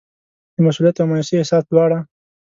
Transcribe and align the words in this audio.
د 0.55 0.57
مسوولیت 0.65 0.95
او 1.01 1.07
مایوسۍ 1.09 1.35
احساس 1.37 1.63
دواړه. 1.67 1.99